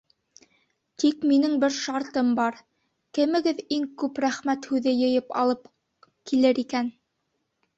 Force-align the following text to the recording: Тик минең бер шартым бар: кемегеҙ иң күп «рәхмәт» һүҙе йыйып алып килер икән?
Тик 1.01 1.25
минең 1.31 1.51
бер 1.63 1.75
шартым 1.75 2.31
бар: 2.39 2.57
кемегеҙ 3.17 3.61
иң 3.77 3.85
күп 4.05 4.23
«рәхмәт» 4.27 4.67
һүҙе 4.73 4.95
йыйып 5.03 5.37
алып 5.43 5.71
килер 6.33 6.65
икән? 6.65 6.91